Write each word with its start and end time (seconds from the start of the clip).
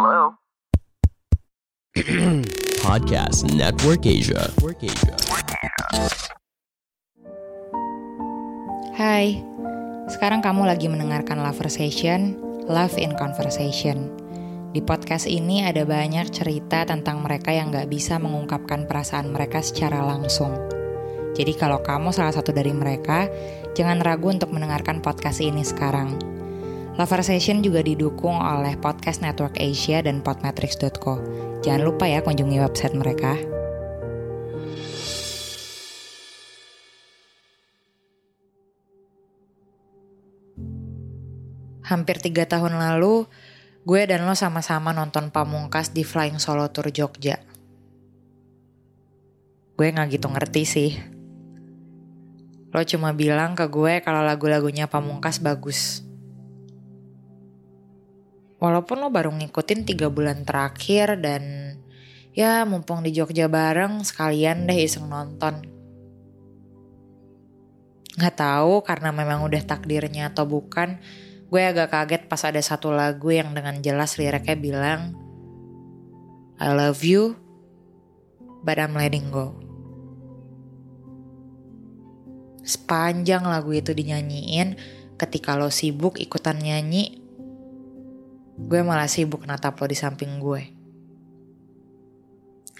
Hello? 0.00 0.32
Podcast 2.88 3.44
Network 3.52 4.08
Asia. 4.08 4.48
Network 4.48 4.80
Asia. 4.80 5.12
Hai, 8.96 9.44
sekarang 10.08 10.40
kamu 10.40 10.72
lagi 10.72 10.88
mendengarkan 10.88 11.44
Loversation, 11.44 12.32
Love 12.64 12.96
in 12.96 13.12
Conversation. 13.12 14.08
Di 14.72 14.80
podcast 14.80 15.28
ini 15.28 15.68
ada 15.68 15.84
banyak 15.84 16.32
cerita 16.32 16.88
tentang 16.88 17.20
mereka 17.20 17.52
yang 17.52 17.68
gak 17.68 17.92
bisa 17.92 18.16
mengungkapkan 18.16 18.88
perasaan 18.88 19.28
mereka 19.28 19.60
secara 19.60 20.00
langsung. 20.00 20.56
Jadi 21.36 21.52
kalau 21.60 21.84
kamu 21.84 22.08
salah 22.08 22.32
satu 22.32 22.56
dari 22.56 22.72
mereka, 22.72 23.28
jangan 23.76 24.00
ragu 24.00 24.32
untuk 24.32 24.48
mendengarkan 24.48 25.04
podcast 25.04 25.44
ini 25.44 25.60
sekarang. 25.60 26.39
Loversation 27.00 27.64
juga 27.64 27.80
didukung 27.80 28.36
oleh 28.36 28.76
Podcast 28.76 29.24
Network 29.24 29.56
Asia 29.56 30.04
dan 30.04 30.20
podmetrics.co. 30.20 31.16
Jangan 31.64 31.80
lupa 31.80 32.04
ya 32.04 32.20
kunjungi 32.20 32.60
website 32.60 32.92
mereka. 32.92 33.40
Hampir 41.88 42.20
tiga 42.20 42.44
tahun 42.44 42.76
lalu, 42.76 43.24
gue 43.88 44.00
dan 44.04 44.28
lo 44.28 44.36
sama-sama 44.36 44.92
nonton 44.92 45.32
Pamungkas 45.32 45.96
di 45.96 46.04
Flying 46.04 46.36
Solo 46.36 46.68
Tour 46.68 46.92
Jogja. 46.92 47.40
Gue 49.72 49.88
gak 49.88 50.12
gitu 50.12 50.28
ngerti 50.28 50.62
sih. 50.68 50.90
Lo 52.76 52.84
cuma 52.84 53.16
bilang 53.16 53.56
ke 53.56 53.64
gue 53.72 54.04
kalau 54.04 54.20
lagu-lagunya 54.20 54.84
Pamungkas 54.84 55.40
bagus. 55.40 56.09
Walaupun 58.60 59.00
lo 59.00 59.08
baru 59.08 59.32
ngikutin 59.32 59.88
tiga 59.88 60.12
bulan 60.12 60.44
terakhir 60.44 61.16
dan 61.16 61.74
ya 62.36 62.68
mumpung 62.68 63.00
di 63.00 63.10
Jogja 63.10 63.48
bareng 63.48 64.04
sekalian 64.04 64.68
deh 64.68 64.76
iseng 64.84 65.08
nonton. 65.08 65.64
Gak 68.20 68.36
tahu 68.36 68.84
karena 68.84 69.16
memang 69.16 69.40
udah 69.48 69.64
takdirnya 69.64 70.28
atau 70.28 70.44
bukan, 70.44 71.00
gue 71.48 71.62
agak 71.64 71.88
kaget 71.88 72.22
pas 72.28 72.42
ada 72.44 72.60
satu 72.60 72.92
lagu 72.92 73.32
yang 73.32 73.56
dengan 73.56 73.80
jelas 73.80 74.20
liriknya 74.20 74.60
bilang 74.60 75.16
I 76.60 76.76
love 76.76 77.00
you, 77.00 77.40
but 78.60 78.76
I'm 78.76 78.92
letting 78.92 79.32
go. 79.32 79.56
Sepanjang 82.60 83.48
lagu 83.48 83.72
itu 83.72 83.96
dinyanyiin, 83.96 84.76
ketika 85.16 85.56
lo 85.56 85.72
sibuk 85.72 86.20
ikutan 86.20 86.60
nyanyi, 86.60 87.19
gue 88.66 88.80
malah 88.82 89.08
sibuk 89.08 89.46
natap 89.48 89.78
lo 89.80 89.86
di 89.86 89.96
samping 89.96 90.42
gue. 90.42 90.62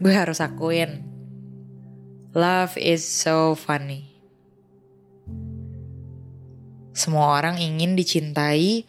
Gue 0.00 0.12
harus 0.16 0.40
akuin, 0.40 1.04
love 2.32 2.76
is 2.80 3.04
so 3.04 3.52
funny. 3.54 4.10
Semua 6.90 7.38
orang 7.38 7.56
ingin 7.62 7.96
dicintai, 7.96 8.84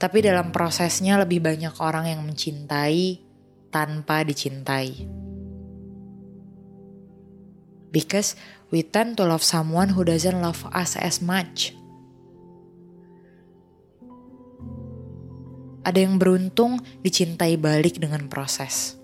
tapi 0.00 0.18
dalam 0.24 0.50
prosesnya 0.50 1.20
lebih 1.20 1.38
banyak 1.44 1.78
orang 1.78 2.10
yang 2.10 2.20
mencintai 2.26 3.22
tanpa 3.70 4.26
dicintai. 4.26 5.06
Because 7.94 8.34
we 8.74 8.82
tend 8.82 9.14
to 9.18 9.26
love 9.26 9.46
someone 9.46 9.94
who 9.94 10.02
doesn't 10.02 10.42
love 10.42 10.66
us 10.74 10.98
as 10.98 11.22
much. 11.22 11.74
Ada 15.84 16.00
yang 16.00 16.16
beruntung 16.16 16.80
dicintai 17.04 17.60
balik 17.60 18.00
dengan 18.00 18.26
proses. 18.32 18.96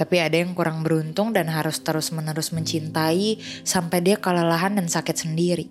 Tapi 0.00 0.16
ada 0.16 0.32
yang 0.32 0.56
kurang 0.56 0.80
beruntung 0.80 1.36
dan 1.36 1.52
harus 1.52 1.80
terus-menerus 1.84 2.56
mencintai 2.56 3.36
sampai 3.68 4.00
dia 4.00 4.16
kelelahan 4.16 4.76
dan 4.76 4.88
sakit 4.88 5.12
sendiri. 5.12 5.68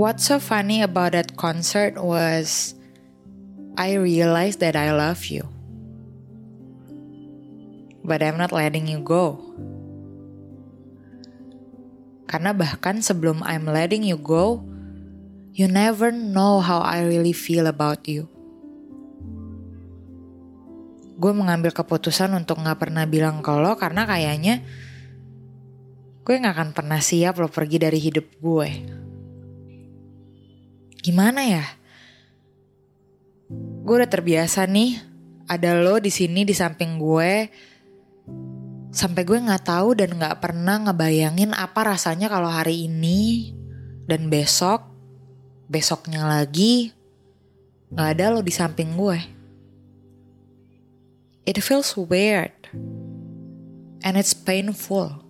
What's 0.00 0.26
so 0.26 0.40
funny 0.40 0.80
about 0.80 1.12
that 1.12 1.36
concert 1.36 2.00
was 2.00 2.72
I 3.76 4.00
realized 4.00 4.64
that 4.64 4.80
I 4.80 4.96
love 4.96 5.28
you. 5.28 5.44
But 8.00 8.24
I'm 8.24 8.40
not 8.40 8.50
letting 8.50 8.88
you 8.88 9.04
go. 9.04 9.38
Karena 12.24 12.56
bahkan 12.56 13.04
sebelum 13.04 13.44
I'm 13.44 13.68
letting 13.68 14.08
you 14.08 14.16
go, 14.16 14.64
you 15.54 15.70
never 15.70 16.10
know 16.10 16.58
how 16.58 16.82
I 16.82 17.06
really 17.06 17.32
feel 17.32 17.70
about 17.70 18.10
you 18.10 18.26
gue 21.14 21.32
mengambil 21.32 21.70
keputusan 21.70 22.34
untuk 22.34 22.60
gak 22.60 22.82
pernah 22.82 23.06
bilang 23.06 23.38
ke 23.38 23.54
lo 23.54 23.78
karena 23.78 24.02
kayaknya 24.04 24.66
gue 26.26 26.34
gak 26.36 26.54
akan 26.58 26.70
pernah 26.74 26.98
siap 26.98 27.38
lo 27.38 27.46
pergi 27.46 27.78
dari 27.78 28.00
hidup 28.02 28.26
gue. 28.40 28.68
Gimana 31.04 31.40
ya? 31.44 31.64
Gue 33.84 33.94
udah 34.00 34.10
terbiasa 34.10 34.64
nih 34.64 34.98
ada 35.46 35.76
lo 35.76 36.00
di 36.00 36.08
sini 36.08 36.42
di 36.42 36.56
samping 36.56 36.96
gue 36.96 37.32
sampai 38.94 39.22
gue 39.26 39.36
nggak 39.36 39.66
tahu 39.68 39.98
dan 39.98 40.16
nggak 40.16 40.40
pernah 40.40 40.80
ngebayangin 40.88 41.52
apa 41.52 41.92
rasanya 41.92 42.32
kalau 42.32 42.48
hari 42.48 42.88
ini 42.88 43.52
dan 44.08 44.32
besok 44.32 44.93
besoknya 45.68 46.28
lagi 46.28 46.92
nggak 47.94 48.08
ada 48.18 48.24
lo 48.34 48.40
di 48.42 48.50
samping 48.50 48.98
gue. 48.98 49.18
It 51.44 51.60
feels 51.60 51.92
weird. 51.94 52.56
And 54.04 54.16
it's 54.16 54.32
painful. 54.32 55.24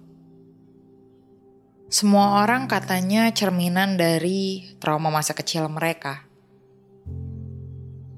Semua 1.90 2.42
orang 2.42 2.66
katanya 2.66 3.30
cerminan 3.30 3.94
dari 3.94 4.66
trauma 4.82 5.14
masa 5.14 5.30
kecil 5.30 5.70
mereka. 5.70 6.26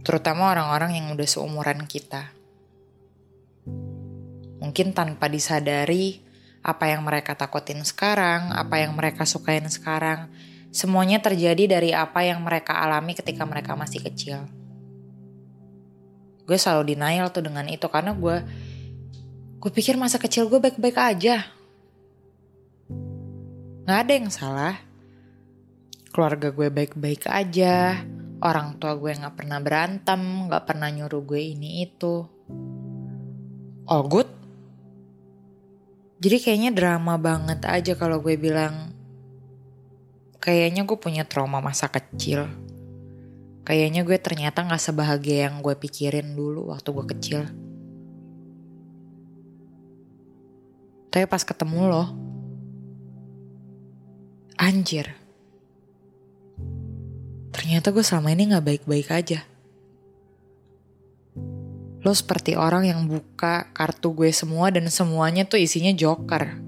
Terutama 0.00 0.54
orang-orang 0.54 0.96
yang 0.96 1.12
udah 1.12 1.28
seumuran 1.28 1.84
kita. 1.84 2.32
Mungkin 4.62 4.96
tanpa 4.96 5.28
disadari 5.28 6.24
apa 6.64 6.88
yang 6.88 7.04
mereka 7.04 7.36
takutin 7.36 7.84
sekarang, 7.84 8.54
apa 8.54 8.80
yang 8.80 8.96
mereka 8.96 9.28
sukain 9.28 9.68
sekarang, 9.68 10.32
semuanya 10.76 11.24
terjadi 11.24 11.80
dari 11.80 11.96
apa 11.96 12.20
yang 12.20 12.44
mereka 12.44 12.76
alami 12.76 13.16
ketika 13.16 13.48
mereka 13.48 13.72
masih 13.72 14.04
kecil. 14.04 14.44
Gue 16.44 16.60
selalu 16.60 16.92
denial 16.92 17.32
tuh 17.32 17.48
dengan 17.48 17.64
itu 17.72 17.88
karena 17.88 18.12
gue 18.12 18.36
gue 19.56 19.70
pikir 19.72 19.96
masa 19.96 20.20
kecil 20.20 20.52
gue 20.52 20.60
baik-baik 20.60 21.00
aja. 21.00 21.48
Nggak 23.88 23.98
ada 24.04 24.12
yang 24.12 24.28
salah. 24.28 24.74
Keluarga 26.12 26.52
gue 26.52 26.68
baik-baik 26.68 27.24
aja. 27.24 28.04
Orang 28.44 28.76
tua 28.76 29.00
gue 29.00 29.16
nggak 29.16 29.32
pernah 29.32 29.58
berantem 29.64 30.20
nggak 30.52 30.64
pernah 30.68 30.92
nyuruh 30.92 31.24
gue 31.24 31.40
ini 31.40 31.88
itu. 31.88 32.28
All 33.88 34.04
good. 34.04 34.28
Jadi 36.20 36.36
kayaknya 36.36 36.70
drama 36.76 37.16
banget 37.16 37.64
aja 37.64 37.96
kalau 37.96 38.20
gue 38.20 38.36
bilang 38.36 38.95
kayaknya 40.46 40.86
gue 40.86 40.94
punya 40.94 41.26
trauma 41.26 41.58
masa 41.58 41.90
kecil 41.90 42.46
Kayaknya 43.66 44.06
gue 44.06 44.14
ternyata 44.22 44.62
gak 44.62 44.78
sebahagia 44.78 45.50
yang 45.50 45.58
gue 45.58 45.74
pikirin 45.74 46.38
dulu 46.38 46.70
waktu 46.70 46.86
gue 46.86 47.06
kecil. 47.18 47.40
Tapi 51.10 51.26
pas 51.26 51.42
ketemu 51.42 51.90
lo, 51.90 52.04
anjir. 54.54 55.10
Ternyata 57.50 57.90
gue 57.90 58.06
selama 58.06 58.30
ini 58.38 58.54
gak 58.54 58.66
baik-baik 58.70 59.08
aja. 59.10 59.42
Lo 62.06 62.14
seperti 62.14 62.54
orang 62.54 62.86
yang 62.86 63.10
buka 63.10 63.74
kartu 63.74 64.14
gue 64.14 64.30
semua 64.30 64.70
dan 64.70 64.86
semuanya 64.94 65.42
tuh 65.42 65.58
isinya 65.58 65.90
joker. 65.90 66.65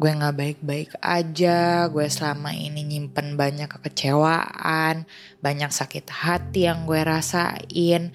Gue 0.00 0.16
gak 0.16 0.32
baik-baik 0.32 0.96
aja, 1.04 1.84
gue 1.92 2.08
selama 2.08 2.56
ini 2.56 2.88
nyimpen 2.88 3.36
banyak 3.36 3.68
kekecewaan, 3.68 5.04
banyak 5.44 5.68
sakit 5.68 6.08
hati 6.08 6.64
yang 6.64 6.88
gue 6.88 7.04
rasain, 7.04 8.08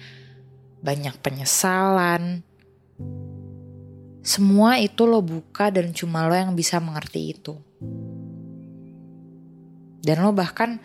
banyak 0.82 1.14
penyesalan. 1.22 2.42
Semua 4.26 4.82
itu 4.82 5.06
lo 5.06 5.22
buka 5.22 5.70
dan 5.70 5.94
cuma 5.94 6.26
lo 6.26 6.34
yang 6.34 6.58
bisa 6.58 6.82
mengerti 6.82 7.38
itu. 7.38 7.54
Dan 10.02 10.26
lo 10.26 10.34
bahkan 10.34 10.82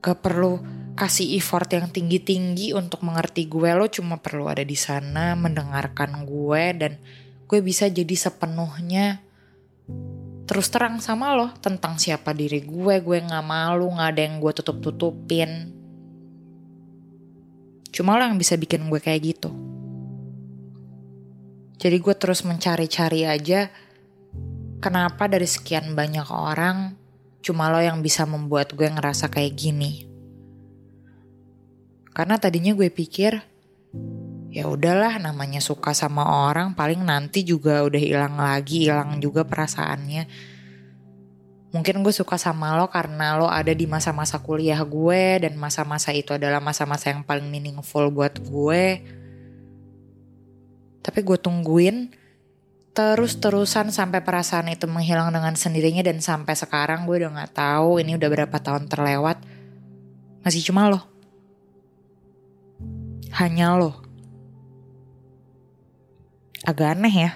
gak 0.00 0.16
perlu 0.24 0.64
kasih 0.96 1.28
effort 1.36 1.68
yang 1.76 1.92
tinggi-tinggi 1.92 2.72
untuk 2.72 3.04
mengerti 3.04 3.44
gue. 3.52 3.68
Lo 3.76 3.84
cuma 3.92 4.16
perlu 4.16 4.48
ada 4.48 4.64
di 4.64 4.80
sana 4.80 5.36
mendengarkan 5.36 6.24
gue 6.24 6.64
dan 6.72 6.96
gue 7.44 7.60
bisa 7.60 7.92
jadi 7.92 8.16
sepenuhnya 8.16 9.31
terus 10.46 10.66
terang 10.68 10.98
sama 10.98 11.34
lo 11.38 11.48
tentang 11.62 11.96
siapa 11.96 12.34
diri 12.34 12.62
gue, 12.64 12.94
gue 12.98 13.18
gak 13.22 13.46
malu, 13.46 13.88
gak 13.94 14.16
ada 14.16 14.20
yang 14.26 14.42
gue 14.42 14.52
tutup-tutupin. 14.52 15.50
Cuma 17.92 18.16
lo 18.16 18.24
yang 18.24 18.40
bisa 18.40 18.56
bikin 18.58 18.88
gue 18.88 19.00
kayak 19.00 19.22
gitu. 19.22 19.50
Jadi 21.82 21.96
gue 21.98 22.14
terus 22.14 22.46
mencari-cari 22.46 23.26
aja 23.26 23.66
kenapa 24.78 25.26
dari 25.26 25.46
sekian 25.50 25.94
banyak 25.98 26.26
orang 26.30 26.94
cuma 27.42 27.70
lo 27.74 27.82
yang 27.82 28.02
bisa 28.06 28.22
membuat 28.22 28.74
gue 28.74 28.86
ngerasa 28.86 29.26
kayak 29.26 29.54
gini. 29.58 30.06
Karena 32.14 32.38
tadinya 32.38 32.70
gue 32.76 32.86
pikir 32.86 33.51
ya 34.52 34.68
udahlah 34.68 35.16
namanya 35.16 35.64
suka 35.64 35.96
sama 35.96 36.28
orang 36.52 36.76
paling 36.76 37.00
nanti 37.00 37.40
juga 37.40 37.80
udah 37.88 37.96
hilang 37.96 38.36
lagi 38.36 38.84
hilang 38.84 39.16
juga 39.16 39.48
perasaannya. 39.48 40.28
Mungkin 41.72 42.04
gue 42.04 42.12
suka 42.12 42.36
sama 42.36 42.76
lo 42.76 42.92
karena 42.92 43.40
lo 43.40 43.48
ada 43.48 43.72
di 43.72 43.88
masa-masa 43.88 44.44
kuliah 44.44 44.76
gue 44.84 45.40
dan 45.40 45.56
masa-masa 45.56 46.12
itu 46.12 46.36
adalah 46.36 46.60
masa-masa 46.60 47.08
yang 47.08 47.24
paling 47.24 47.48
meaningful 47.48 48.12
buat 48.12 48.36
gue. 48.44 49.00
Tapi 51.00 51.20
gue 51.24 51.38
tungguin 51.40 52.12
terus-terusan 52.92 53.88
sampai 53.88 54.20
perasaan 54.20 54.68
itu 54.68 54.84
menghilang 54.84 55.32
dengan 55.32 55.56
sendirinya 55.56 56.04
dan 56.04 56.20
sampai 56.20 56.52
sekarang 56.52 57.08
gue 57.08 57.24
udah 57.24 57.32
nggak 57.40 57.56
tahu 57.56 58.04
ini 58.04 58.20
udah 58.20 58.28
berapa 58.28 58.56
tahun 58.60 58.92
terlewat. 58.92 59.40
Masih 60.44 60.60
cuma 60.60 60.92
lo. 60.92 61.00
Hanya 63.32 63.80
lo 63.80 64.11
agak 66.62 66.94
aneh 66.98 67.14
ya. 67.28 67.30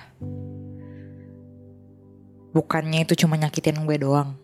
Bukannya 2.55 3.05
itu 3.05 3.27
cuma 3.27 3.37
nyakitin 3.37 3.85
gue 3.85 3.97
doang. 4.01 4.39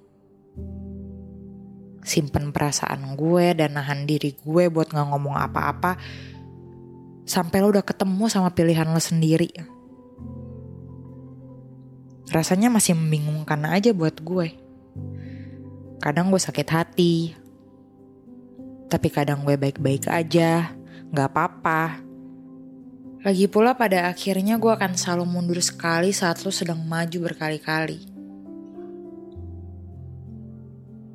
Simpen 2.02 2.50
perasaan 2.50 3.14
gue 3.14 3.54
dan 3.56 3.78
nahan 3.78 4.04
diri 4.04 4.34
gue 4.36 4.68
buat 4.68 4.90
gak 4.90 5.08
ngomong 5.08 5.38
apa-apa. 5.38 5.96
Sampai 7.22 7.62
lo 7.62 7.70
udah 7.70 7.86
ketemu 7.86 8.26
sama 8.26 8.52
pilihan 8.52 8.90
lo 8.90 8.98
sendiri. 8.98 9.48
Rasanya 12.28 12.68
masih 12.68 12.98
membingungkan 12.98 13.62
aja 13.64 13.94
buat 13.94 14.18
gue. 14.20 14.58
Kadang 16.02 16.34
gue 16.34 16.42
sakit 16.42 16.68
hati. 16.68 17.14
Tapi 18.90 19.08
kadang 19.08 19.46
gue 19.46 19.54
baik-baik 19.56 20.10
aja. 20.10 20.74
Gak 21.14 21.28
apa-apa 21.32 22.11
lagi 23.22 23.46
pula 23.46 23.78
pada 23.78 24.10
akhirnya 24.10 24.58
gue 24.58 24.74
akan 24.74 24.98
selalu 24.98 25.30
mundur 25.30 25.62
sekali 25.62 26.10
saat 26.10 26.42
lo 26.42 26.50
sedang 26.50 26.82
maju 26.82 27.30
berkali-kali. 27.30 28.02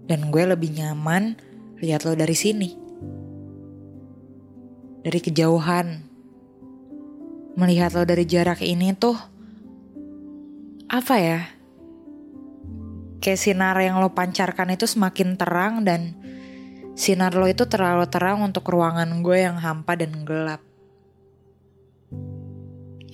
Dan 0.08 0.32
gue 0.32 0.44
lebih 0.48 0.72
nyaman 0.72 1.36
lihat 1.84 2.08
lo 2.08 2.16
dari 2.16 2.32
sini. 2.32 2.72
Dari 5.04 5.20
kejauhan. 5.20 5.88
Melihat 7.60 7.92
lo 7.92 8.08
dari 8.08 8.24
jarak 8.24 8.64
ini 8.64 8.96
tuh 8.96 9.20
apa 10.88 11.16
ya? 11.20 11.44
Kayak 13.20 13.44
sinar 13.44 13.76
yang 13.84 14.00
lo 14.00 14.16
pancarkan 14.16 14.72
itu 14.72 14.88
semakin 14.88 15.36
terang 15.36 15.84
dan 15.84 16.16
sinar 16.96 17.36
lo 17.36 17.52
itu 17.52 17.68
terlalu 17.68 18.08
terang 18.08 18.48
untuk 18.48 18.64
ruangan 18.72 19.12
gue 19.20 19.44
yang 19.44 19.60
hampa 19.60 20.00
dan 20.00 20.24
gelap. 20.24 20.64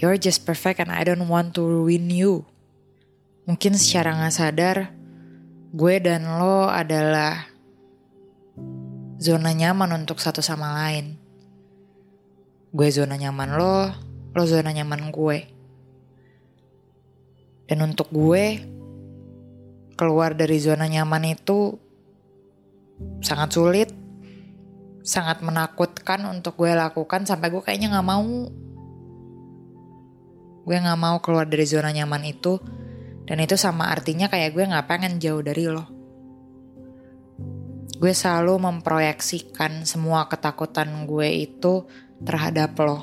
You're 0.04 0.20
just 0.20 0.44
perfect 0.44 0.84
and 0.84 0.92
I 0.92 1.08
don't 1.08 1.32
want 1.32 1.56
to 1.56 1.64
ruin 1.64 2.12
you. 2.12 2.44
Mungkin 3.48 3.80
secara 3.80 4.12
gak 4.20 4.36
sadar, 4.36 4.92
gue 5.72 5.96
dan 6.04 6.28
lo 6.28 6.68
adalah 6.68 7.48
zona 9.16 9.56
nyaman 9.56 10.04
untuk 10.04 10.20
satu 10.20 10.44
sama 10.44 10.76
lain. 10.76 11.16
Gue 12.76 12.92
zona 12.92 13.16
nyaman 13.16 13.56
lo, 13.56 13.96
lo 14.36 14.44
zona 14.44 14.76
nyaman 14.76 15.08
gue. 15.08 15.38
Dan 17.72 17.88
untuk 17.88 18.12
gue, 18.12 18.60
keluar 19.96 20.36
dari 20.36 20.60
zona 20.60 20.84
nyaman 20.84 21.32
itu 21.32 21.80
sangat 23.24 23.56
sulit, 23.56 23.88
sangat 25.00 25.40
menakutkan 25.40 26.28
untuk 26.28 26.60
gue 26.60 26.76
lakukan 26.76 27.24
sampai 27.24 27.48
gue 27.56 27.64
kayaknya 27.64 27.96
gak 27.96 28.04
mau 28.04 28.52
Gue 30.64 30.80
gak 30.80 31.00
mau 31.00 31.20
keluar 31.20 31.44
dari 31.44 31.68
zona 31.68 31.92
nyaman 31.92 32.24
itu, 32.24 32.60
dan 33.28 33.40
itu 33.44 33.60
sama 33.60 33.92
artinya 33.92 34.32
kayak 34.32 34.56
gue 34.56 34.64
gak 34.64 34.88
pengen 34.88 35.20
jauh 35.20 35.44
dari 35.44 35.68
lo. 35.68 35.86
Gue 38.00 38.12
selalu 38.12 38.60
memproyeksikan 38.60 39.88
semua 39.88 40.28
ketakutan 40.28 41.08
gue 41.08 41.48
itu 41.48 41.88
terhadap 42.24 42.76
lo. 42.80 43.00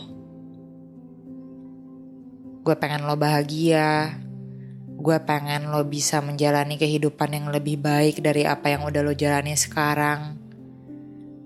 Gue 2.61 2.77
pengen 2.77 3.09
lo 3.09 3.17
bahagia, 3.17 4.21
gue 5.01 5.19
pengen 5.25 5.73
lo 5.73 5.81
bisa 5.89 6.21
menjalani 6.21 6.77
kehidupan 6.77 7.33
yang 7.33 7.47
lebih 7.49 7.81
baik 7.81 8.21
dari 8.21 8.45
apa 8.45 8.69
yang 8.69 8.85
udah 8.85 9.01
lo 9.01 9.17
jalani 9.17 9.57
sekarang. 9.57 10.37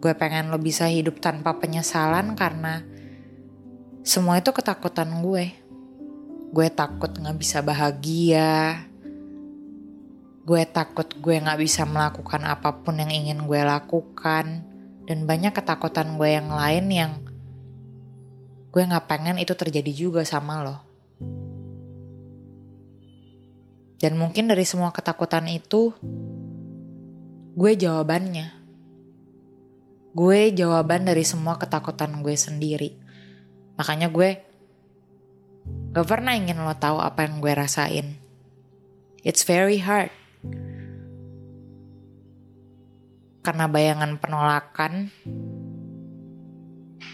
Gue 0.03 0.11
pengen 0.19 0.51
lo 0.51 0.59
bisa 0.59 0.91
hidup 0.91 1.23
tanpa 1.23 1.55
penyesalan 1.63 2.35
karena 2.35 2.83
semua 4.03 4.43
itu 4.43 4.51
ketakutan 4.51 5.23
gue. 5.23 5.64
Gue 6.55 6.71
takut 6.71 7.11
gak 7.11 7.35
bisa 7.35 7.67
bahagia. 7.67 8.87
Gue 10.47 10.63
takut 10.71 11.11
gue 11.19 11.35
gak 11.43 11.59
bisa 11.59 11.83
melakukan 11.83 12.47
apa 12.47 12.79
pun 12.79 12.95
yang 12.95 13.11
ingin 13.11 13.43
gue 13.43 13.59
lakukan. 13.59 14.63
Dan 15.03 15.27
banyak 15.27 15.51
ketakutan 15.51 16.15
gue 16.15 16.31
yang 16.31 16.55
lain 16.55 16.87
yang 16.95 17.13
gue 18.71 18.83
gak 18.87 19.11
pengen 19.11 19.43
itu 19.43 19.51
terjadi 19.59 19.91
juga 19.91 20.23
sama 20.23 20.63
lo. 20.63 20.79
Dan 23.99 24.15
mungkin 24.15 24.47
dari 24.47 24.63
semua 24.63 24.95
ketakutan 24.95 25.51
itu, 25.51 25.91
gue 27.59 27.73
jawabannya. 27.75 28.63
Gue 30.15 30.55
jawaban 30.55 31.03
dari 31.03 31.27
semua 31.27 31.59
ketakutan 31.59 32.23
gue 32.23 32.37
sendiri. 32.39 32.95
Makanya 33.75 34.07
gue 34.07 34.54
Gak 35.95 36.11
pernah 36.11 36.35
ingin 36.35 36.59
lo 36.59 36.75
tahu 36.75 36.99
apa 36.99 37.23
yang 37.23 37.39
gue 37.39 37.55
rasain. 37.55 38.19
It's 39.23 39.47
very 39.47 39.79
hard. 39.79 40.11
Karena 43.47 43.71
bayangan 43.71 44.19
penolakan, 44.19 45.15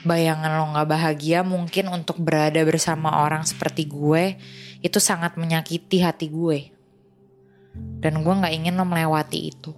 bayangan 0.00 0.52
lo 0.56 0.72
gak 0.72 0.88
bahagia 0.88 1.44
mungkin 1.44 1.92
untuk 1.92 2.24
berada 2.24 2.64
bersama 2.64 3.20
orang 3.20 3.44
seperti 3.44 3.84
gue, 3.84 4.40
itu 4.80 4.96
sangat 4.96 5.36
menyakiti 5.36 6.00
hati 6.00 6.32
gue. 6.32 6.72
Dan 8.00 8.24
gue 8.24 8.32
gak 8.32 8.54
ingin 8.56 8.80
lo 8.80 8.88
melewati 8.88 9.52
itu. 9.52 9.76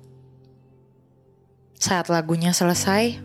Saat 1.74 2.06
lagunya 2.06 2.54
selesai, 2.54 3.18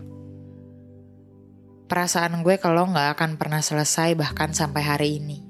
perasaan 1.86 2.42
gue 2.42 2.58
kalau 2.58 2.90
gak 2.90 3.14
akan 3.14 3.38
pernah 3.38 3.62
selesai 3.62 4.18
bahkan 4.18 4.50
sampai 4.50 4.82
hari 4.82 5.22
ini. 5.22 5.47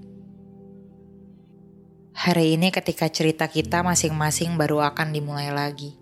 Hari 2.18 2.58
ini 2.58 2.75
ketika 2.75 3.06
cerita 3.06 3.46
kita 3.46 3.87
masing-masing 3.87 4.58
baru 4.58 4.82
akan 4.82 5.14
dimulai 5.14 5.54
lagi. 5.54 5.94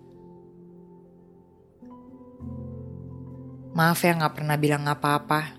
Maaf 3.77 4.01
ya 4.01 4.17
gak 4.17 4.41
pernah 4.41 4.57
bilang 4.57 4.89
apa-apa. 4.89 5.53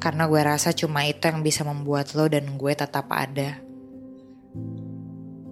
Karena 0.00 0.24
gue 0.24 0.40
rasa 0.40 0.72
cuma 0.72 1.04
itu 1.04 1.20
yang 1.20 1.44
bisa 1.44 1.68
membuat 1.68 2.16
lo 2.16 2.24
dan 2.32 2.48
gue 2.56 2.72
tetap 2.72 3.12
ada. 3.12 3.60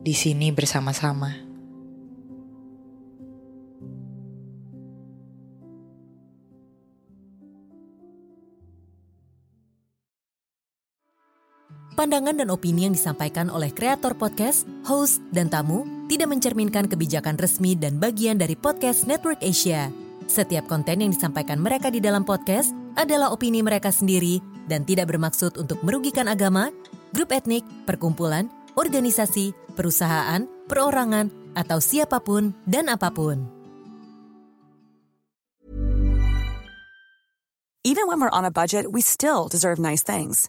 Di 0.00 0.16
sini 0.16 0.48
bersama-sama. 0.48 1.49
Pandangan 12.00 12.40
dan 12.40 12.48
opini 12.48 12.88
yang 12.88 12.96
disampaikan 12.96 13.52
oleh 13.52 13.68
kreator 13.76 14.16
podcast, 14.16 14.64
host, 14.88 15.20
dan 15.36 15.52
tamu 15.52 15.84
tidak 16.08 16.32
mencerminkan 16.32 16.88
kebijakan 16.88 17.36
resmi 17.36 17.76
dan 17.76 18.00
bagian 18.00 18.40
dari 18.40 18.56
podcast 18.56 19.04
Network 19.04 19.36
Asia. 19.44 19.92
Setiap 20.24 20.64
konten 20.64 21.04
yang 21.04 21.12
disampaikan 21.12 21.60
mereka 21.60 21.92
di 21.92 22.00
dalam 22.00 22.24
podcast 22.24 22.72
adalah 22.96 23.28
opini 23.28 23.60
mereka 23.60 23.92
sendiri 23.92 24.40
dan 24.64 24.88
tidak 24.88 25.12
bermaksud 25.12 25.60
untuk 25.60 25.76
merugikan 25.84 26.24
agama, 26.24 26.72
grup 27.12 27.36
etnik, 27.36 27.68
perkumpulan, 27.84 28.48
organisasi, 28.80 29.52
perusahaan, 29.76 30.48
perorangan, 30.72 31.28
atau 31.52 31.84
siapa 31.84 32.24
pun 32.24 32.56
dan 32.64 32.88
apa 32.88 33.12
pun. 33.12 33.44
Even 37.84 38.08
when 38.08 38.24
we're 38.24 38.32
on 38.32 38.48
a 38.48 38.52
budget, 38.52 38.88
we 38.88 39.04
still 39.04 39.52
deserve 39.52 39.76
nice 39.76 40.00
things. 40.00 40.48